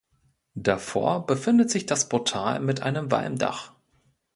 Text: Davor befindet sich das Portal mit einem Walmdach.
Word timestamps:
Davor 0.55 1.27
befindet 1.27 1.69
sich 1.69 1.85
das 1.85 2.09
Portal 2.09 2.59
mit 2.59 2.81
einem 2.81 3.11
Walmdach. 3.11 3.73